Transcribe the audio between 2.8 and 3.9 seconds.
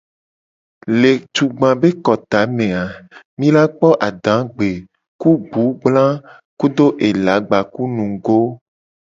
a, mi la kpo